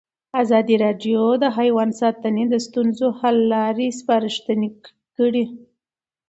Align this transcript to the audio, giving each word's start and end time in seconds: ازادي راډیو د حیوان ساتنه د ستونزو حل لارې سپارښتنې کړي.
ازادي 0.41 0.75
راډیو 0.85 1.21
د 1.43 1.45
حیوان 1.57 1.89
ساتنه 2.01 2.43
د 2.49 2.55
ستونزو 2.65 3.07
حل 3.19 3.37
لارې 3.53 3.87
سپارښتنې 3.99 4.69
کړي. 5.17 5.45